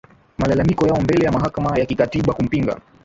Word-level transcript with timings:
malalamiko 0.37 0.87
yao 0.87 1.01
mbele 1.01 1.25
ya 1.25 1.31
mahakama 1.31 1.77
ya 1.79 1.85
kikatiba 1.85 2.33
kumpinga 2.33 2.79